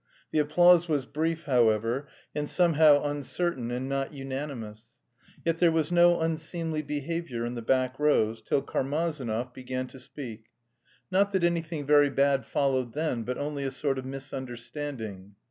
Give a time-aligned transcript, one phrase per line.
[0.31, 4.97] The applause was brief, however, and somehow uncertain and not unanimous.
[5.45, 10.45] Yet there was no unseemly behaviour in the back rows, till Karmazinov began to speak,
[11.11, 15.35] not that anything very bad followed then, but only a sort of misunderstanding.